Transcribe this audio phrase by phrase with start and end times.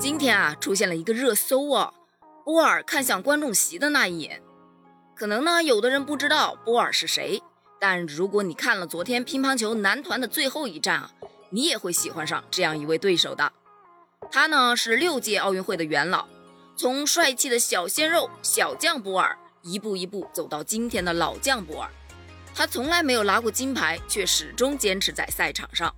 [0.00, 1.92] 今天啊，出现了一个热搜啊，
[2.42, 4.42] 波尔看向观众席的那一眼。
[5.14, 7.42] 可能呢，有的人不知道波尔是谁，
[7.78, 11.10] 但如果你看了昨天乒乓球男团的最后一战啊，
[11.50, 13.52] 你也会喜欢上这样一位对手的。
[14.32, 16.26] 他呢是六届奥运会的元老，
[16.74, 21.90] 从帅气的小鲜肉小将波尔，一步一步走到今天的老将波尔。
[22.54, 25.94] 他从来没有拿过金牌，却始终坚持在赛场上。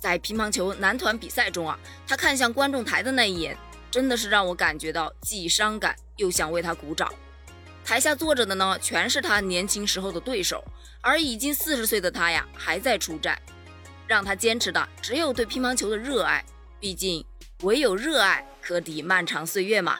[0.00, 3.56] 在乒乓球男团比赛中啊，他看向观众台的那一眼，
[3.90, 7.12] 真的是让我感觉到既伤感又想为他鼓掌。
[7.84, 10.62] 台下坐着的呢，全是他年轻时候的对手，
[11.00, 13.40] 而已经四十岁的他呀，还在出战。
[14.06, 16.42] 让他坚持的只有对乒乓球的热爱，
[16.80, 17.24] 毕竟
[17.62, 19.98] 唯有热爱可抵漫长岁月嘛。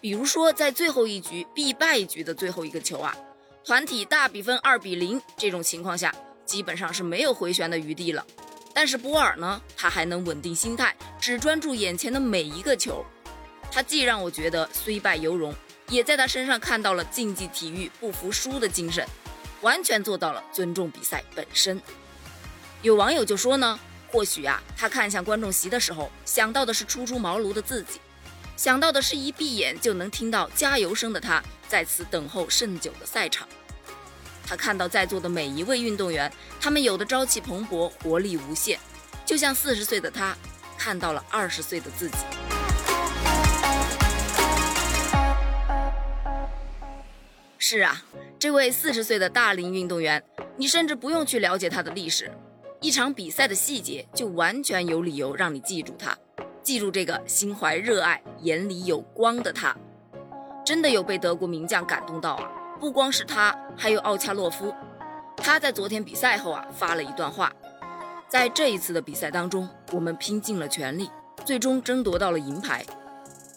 [0.00, 3.16] 比如说，在最后一局必败局的最后一个球啊，
[3.64, 6.14] 团体大比分二比零这种情况下，
[6.44, 8.24] 基本上是没有回旋的余地了。
[8.76, 13.02] 但是波尔呢，他还能稳定心态，只专注眼前的每一个球。
[13.72, 15.54] 他既让我觉得虽败犹荣，
[15.88, 19.02] 也在他身上看到了竞技体育不服输的精神，
[19.62, 21.80] 完全做到了尊重比赛本身。
[22.82, 23.80] 有网友就说呢，
[24.12, 27.98] 或许啊，他看向观众席的时候，想到的是初出茅庐的自己，
[28.58, 33.48] 想到的是一闭眼就能听到加油声的他，在此等候甚久的赛场。
[34.46, 38.78] 他看到在座的每一位运动员，他们有的朝气蓬勃，活力无限，
[39.24, 40.36] 就像四十岁的他
[40.78, 42.16] 看到了二十岁的自己。
[47.58, 48.04] 是啊，
[48.38, 50.22] 这位四十岁的大龄运动员，
[50.56, 52.30] 你甚至不用去了解他的历史，
[52.80, 56.16] 一场比赛的细节就完全有理由让你记住他，
[56.62, 59.76] 记住这个心怀热爱、眼里有光的他。
[60.64, 62.50] 真的有被德国名将感动到啊！
[62.78, 64.74] 不光是他，还有奥恰洛夫。
[65.36, 67.52] 他在昨天比赛后啊发了一段话：
[68.28, 71.10] 在这一次的比赛当中，我们拼尽了全力，
[71.44, 72.84] 最终争夺到了银牌。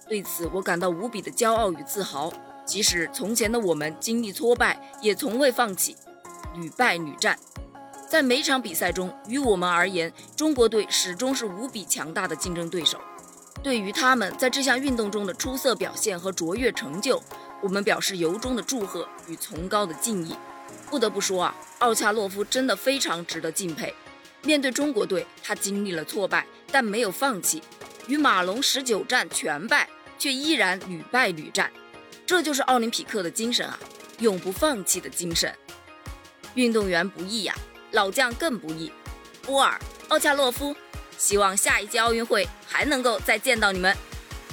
[0.08, 2.32] 对此，我感到无比的骄傲与自豪。
[2.66, 5.96] 即使从前的我们经历挫败，也从未放弃，
[6.56, 7.38] 屡败屡战。
[8.08, 13.00] 在每场比赛中，于我们而言，中国队始终是无比强大的竞争对手。
[13.64, 17.22] 对于他们在这项运动中的出色表现和卓越成就，
[17.62, 20.36] 我们表示由衷的祝贺与崇高的敬意。
[20.90, 23.94] 不得不说啊，奥恰洛夫真的非常值得敬佩。
[24.42, 27.62] 面对中国队，他经历了挫败，但没有放弃。
[28.08, 29.88] 与马龙十九战全败，
[30.18, 31.72] 却依然屡败屡战，
[32.26, 33.78] 这就是奥林匹克的精神啊，
[34.20, 35.54] 永不放弃的精神。
[36.56, 37.54] 运动员不易呀，
[37.92, 38.92] 老将更不易。
[39.44, 40.76] 波尔、奥恰洛夫，
[41.18, 43.96] 希望下一届奥运会还能够再见到你们。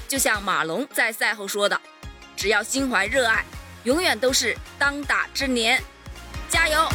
[0.07, 1.81] 就像马龙在赛后说的。
[2.37, 3.45] 只要心怀热爱，
[3.85, 5.83] 永远都是当打之年，
[6.51, 6.87] 加油！